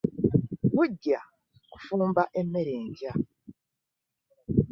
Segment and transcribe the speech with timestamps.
[0.75, 1.19] Gujja
[1.71, 3.11] kufumba emmere enkya.